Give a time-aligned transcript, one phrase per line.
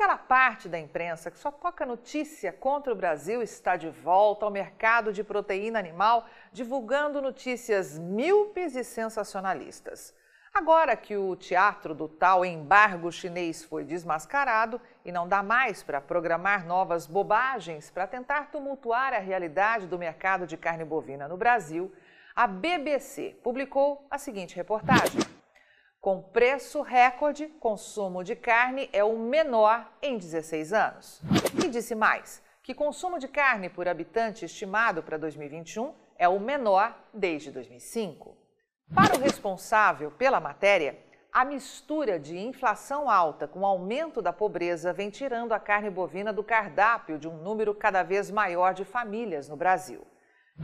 [0.00, 4.50] Aquela parte da imprensa que só toca notícia contra o Brasil está de volta ao
[4.50, 10.14] mercado de proteína animal, divulgando notícias míopes e sensacionalistas.
[10.54, 16.00] Agora que o teatro do tal embargo chinês foi desmascarado e não dá mais para
[16.00, 21.92] programar novas bobagens para tentar tumultuar a realidade do mercado de carne bovina no Brasil,
[22.34, 25.29] a BBC publicou a seguinte reportagem.
[26.00, 31.20] Com preço recorde, consumo de carne é o menor em 16 anos.
[31.62, 36.98] E disse mais que consumo de carne por habitante estimado para 2021 é o menor
[37.12, 38.34] desde 2005.
[38.94, 40.98] Para o responsável pela matéria,
[41.30, 46.42] a mistura de inflação alta com aumento da pobreza vem tirando a carne bovina do
[46.42, 50.06] cardápio de um número cada vez maior de famílias no Brasil.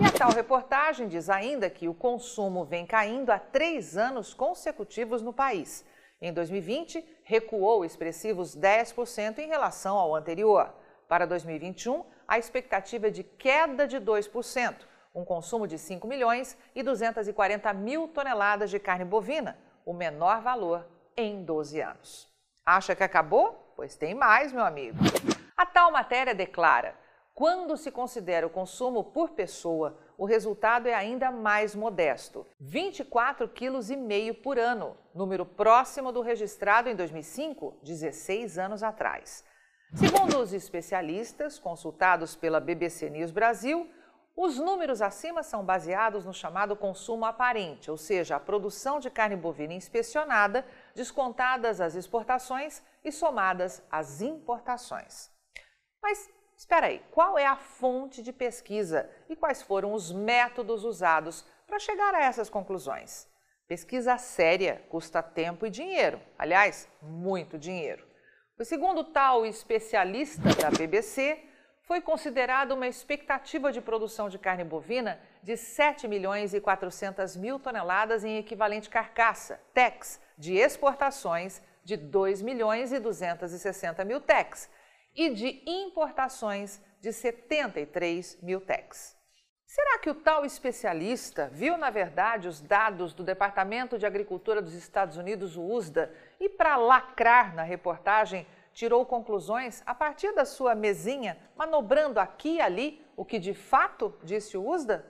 [0.00, 5.22] E a tal reportagem diz ainda que o consumo vem caindo há três anos consecutivos
[5.22, 5.84] no país.
[6.20, 10.74] Em 2020, recuou expressivos 10% em relação ao anterior.
[11.08, 14.74] Para 2021, a expectativa é de queda de 2%
[15.14, 20.84] um consumo de 5 milhões e 240 mil toneladas de carne bovina, o menor valor
[21.16, 22.28] em 12 anos.
[22.66, 23.72] Acha que acabou?
[23.76, 24.98] Pois tem mais, meu amigo.
[25.56, 26.96] A tal matéria declara:
[27.34, 34.32] quando se considera o consumo por pessoa, o resultado é ainda mais modesto: 24,5 kg
[34.34, 39.44] por ano, número próximo do registrado em 2005, 16 anos atrás.
[39.94, 43.88] Segundo os especialistas consultados pela BBC News Brasil,
[44.36, 49.36] os números acima são baseados no chamado consumo aparente, ou seja, a produção de carne
[49.36, 55.30] bovina inspecionada, descontadas as exportações e somadas às importações.
[56.02, 61.44] Mas espera aí, qual é a fonte de pesquisa e quais foram os métodos usados
[61.66, 63.28] para chegar a essas conclusões?
[63.66, 68.06] Pesquisa séria custa tempo e dinheiro, aliás, muito dinheiro.
[68.58, 71.42] O segundo tal especialista da BBC,
[71.84, 77.58] foi considerada uma expectativa de produção de carne bovina de 7 milhões e 400 mil
[77.58, 84.70] toneladas em equivalente carcaça, TEX, de exportações de 2 milhões e 260 mil TEX
[85.14, 89.16] e de importações de 73 mil TEX.
[89.66, 94.74] Será que o tal especialista viu, na verdade, os dados do Departamento de Agricultura dos
[94.74, 100.74] Estados Unidos, o USDA, e para lacrar na reportagem tirou conclusões a partir da sua
[100.74, 105.04] mesinha, manobrando aqui e ali o que de fato disse o USDA?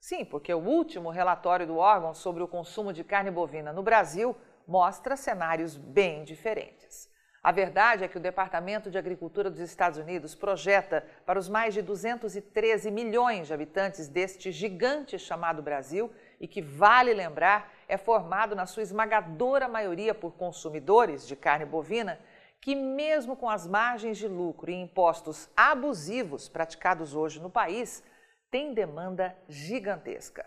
[0.00, 4.34] Sim, porque o último relatório do órgão sobre o consumo de carne bovina no Brasil
[4.66, 7.10] mostra cenários bem diferentes.
[7.42, 11.72] A verdade é que o Departamento de Agricultura dos Estados Unidos projeta para os mais
[11.72, 18.54] de 213 milhões de habitantes deste gigante chamado Brasil e que, vale lembrar, é formado
[18.54, 22.20] na sua esmagadora maioria por consumidores de carne bovina,
[22.60, 28.02] que, mesmo com as margens de lucro e impostos abusivos praticados hoje no país,
[28.50, 30.44] tem demanda gigantesca.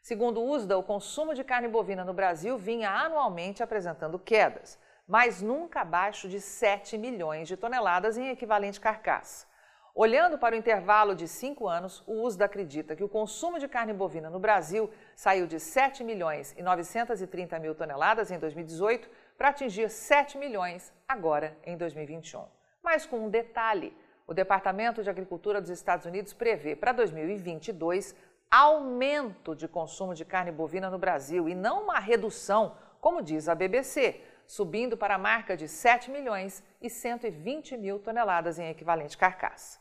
[0.00, 5.42] Segundo o USDA, o consumo de carne bovina no Brasil vinha anualmente apresentando quedas, mas
[5.42, 9.46] nunca abaixo de 7 milhões de toneladas em equivalente carcaça.
[9.94, 13.92] Olhando para o intervalo de cinco anos, o USDA acredita que o consumo de carne
[13.92, 19.90] bovina no Brasil saiu de 7 milhões e 930 mil toneladas em 2018 para atingir
[19.90, 22.42] 7 milhões agora em 2021.
[22.82, 23.94] Mas com um detalhe:
[24.26, 28.16] o Departamento de Agricultura dos Estados Unidos prevê para 2022
[28.50, 33.54] aumento de consumo de carne bovina no Brasil e não uma redução, como diz a
[33.54, 39.80] BBC, subindo para a marca de 7 milhões e 120 mil toneladas em equivalente carcaça.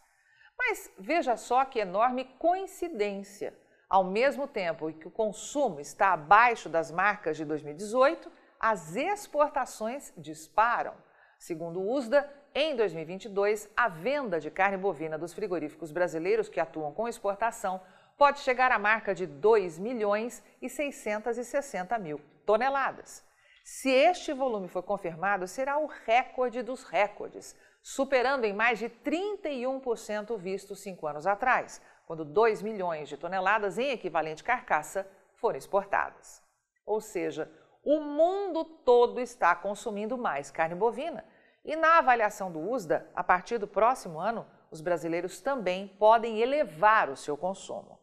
[0.58, 3.54] Mas veja só que enorme coincidência.
[3.90, 10.94] Ao mesmo tempo que o consumo está abaixo das marcas de 2018, as exportações disparam.
[11.38, 16.94] Segundo o USDA, em 2022, a venda de carne bovina dos frigoríficos brasileiros que atuam
[16.94, 17.82] com exportação
[18.18, 23.30] pode chegar à marca de 2 milhões e 660 mil toneladas.
[23.64, 30.38] Se este volume for confirmado, será o recorde dos recordes, superando em mais de 31%
[30.38, 36.44] visto cinco anos atrás, quando 2 milhões de toneladas em equivalente carcaça foram exportadas.
[36.86, 37.52] Ou seja,
[37.84, 41.24] o mundo todo está consumindo mais carne bovina.
[41.64, 47.10] E na avaliação do USDA, a partir do próximo ano, os brasileiros também podem elevar
[47.10, 48.01] o seu consumo.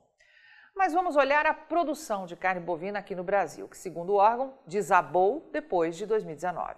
[0.78, 4.54] Mas vamos olhar a produção de carne bovina aqui no Brasil, que, segundo o órgão,
[4.64, 6.76] desabou depois de 2019.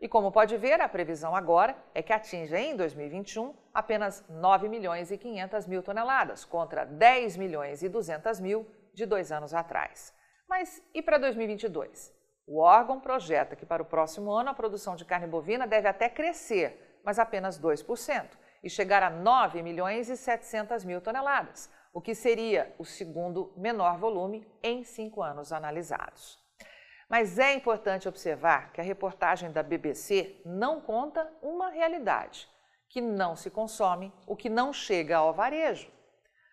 [0.00, 5.12] E como pode ver, a previsão agora é que atinja em 2021 apenas 9 milhões
[5.12, 10.12] e 500 mil toneladas, contra 10 milhões e 200 mil de dois anos atrás.
[10.48, 12.12] Mas e para 2022?
[12.44, 16.08] O órgão projeta que para o próximo ano a produção de carne bovina deve até
[16.08, 18.26] crescer mas apenas 2%,
[18.62, 23.98] e chegar a 9 milhões e 700 mil toneladas, o que seria o segundo menor
[23.98, 26.38] volume em cinco anos analisados.
[27.08, 32.48] Mas é importante observar que a reportagem da BBC não conta uma realidade,
[32.88, 35.90] que não se consome o que não chega ao varejo.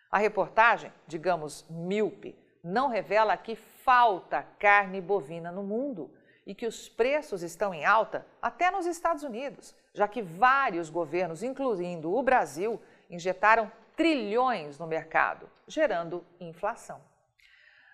[0.10, 6.12] A reportagem, digamos míope, não revela que falta carne bovina no mundo
[6.46, 11.44] e que os preços estão em alta até nos Estados Unidos, já que vários governos,
[11.44, 17.02] incluindo o Brasil, injetaram trilhões no mercado, gerando inflação.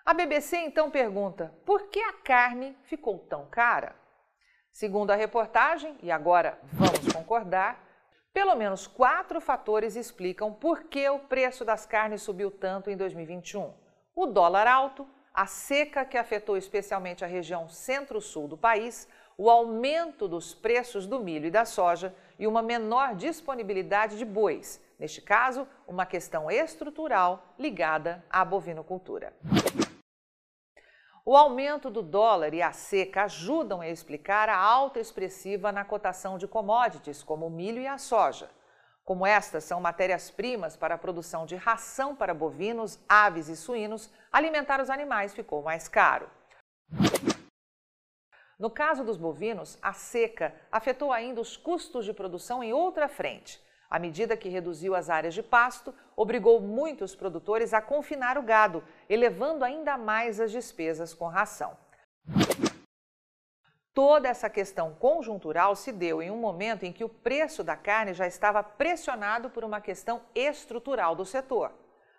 [0.05, 3.95] A BBC então pergunta: por que a carne ficou tão cara?
[4.71, 7.83] Segundo a reportagem, e agora vamos concordar,
[8.33, 13.73] pelo menos quatro fatores explicam por que o preço das carnes subiu tanto em 2021.
[14.15, 19.07] O dólar alto, a seca que afetou especialmente a região centro-sul do país,
[19.37, 24.81] o aumento dos preços do milho e da soja e uma menor disponibilidade de bois,
[25.01, 29.33] neste caso, uma questão estrutural ligada à bovinocultura.
[31.25, 36.37] O aumento do dólar e a seca ajudam a explicar a alta expressiva na cotação
[36.37, 38.47] de commodities, como o milho e a soja.
[39.03, 44.79] Como estas são matérias-primas para a produção de ração para bovinos, aves e suínos, alimentar
[44.79, 46.29] os animais ficou mais caro.
[48.59, 53.59] No caso dos bovinos, a seca afetou ainda os custos de produção em outra frente.
[53.91, 58.81] À medida que reduziu as áreas de pasto, obrigou muitos produtores a confinar o gado,
[59.09, 61.75] elevando ainda mais as despesas com ração.
[63.93, 68.13] Toda essa questão conjuntural se deu em um momento em que o preço da carne
[68.13, 71.73] já estava pressionado por uma questão estrutural do setor.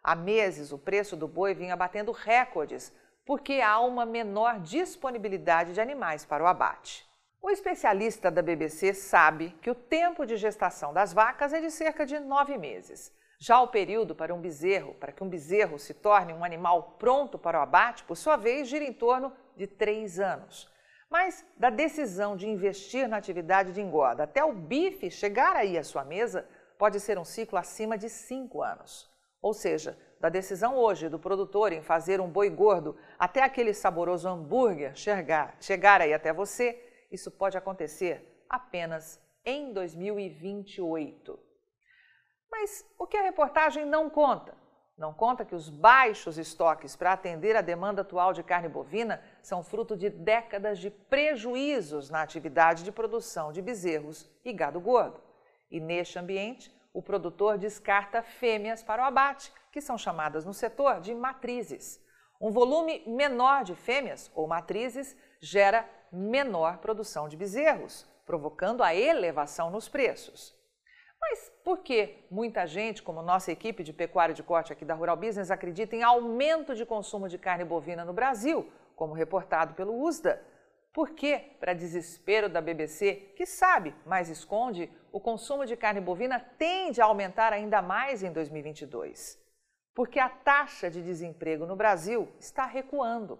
[0.04, 2.92] Há meses, o preço do boi vinha batendo recordes,
[3.24, 7.10] porque há uma menor disponibilidade de animais para o abate.
[7.44, 12.06] O especialista da BBC sabe que o tempo de gestação das vacas é de cerca
[12.06, 13.12] de nove meses.
[13.36, 17.36] Já o período para um bezerro, para que um bezerro se torne um animal pronto
[17.36, 20.70] para o abate, por sua vez, gira em torno de três anos.
[21.10, 25.82] Mas da decisão de investir na atividade de engorda até o bife chegar aí à
[25.82, 26.48] sua mesa,
[26.78, 29.10] pode ser um ciclo acima de cinco anos.
[29.42, 34.28] Ou seja, da decisão hoje do produtor em fazer um boi gordo até aquele saboroso
[34.28, 41.38] hambúrguer chegar, chegar aí até você, isso pode acontecer apenas em 2028.
[42.50, 44.56] Mas o que a reportagem não conta?
[44.96, 49.62] Não conta que os baixos estoques para atender a demanda atual de carne bovina são
[49.62, 55.20] fruto de décadas de prejuízos na atividade de produção de bezerros e gado gordo.
[55.70, 61.00] E neste ambiente, o produtor descarta fêmeas para o abate, que são chamadas no setor
[61.00, 62.00] de matrizes.
[62.38, 69.70] Um volume menor de fêmeas ou matrizes gera menor produção de bezerros, provocando a elevação
[69.70, 70.54] nos preços.
[71.20, 75.16] Mas por que muita gente, como nossa equipe de pecuária de corte aqui da Rural
[75.16, 80.42] Business, acredita em aumento de consumo de carne bovina no Brasil, como reportado pelo USDA?
[80.92, 86.38] Por que, para desespero da BBC, que sabe, mas esconde, o consumo de carne bovina
[86.58, 89.40] tende a aumentar ainda mais em 2022?
[89.94, 93.38] Porque a taxa de desemprego no Brasil está recuando.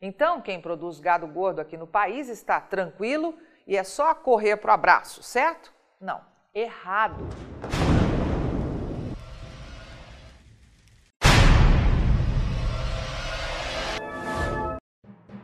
[0.00, 3.34] Então, quem produz gado gordo aqui no país está tranquilo
[3.66, 5.72] e é só correr para o abraço, certo?
[6.00, 6.20] Não,
[6.54, 7.26] errado.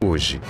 [0.00, 0.40] hoje.